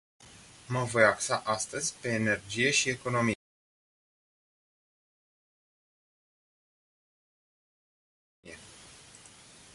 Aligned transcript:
Mă 0.67 0.83
voi 0.83 1.03
axa 1.05 1.41
astăzi 1.45 1.93
pe 2.01 2.09
energie 2.09 2.71
și 2.71 2.89
economie. 2.89 3.35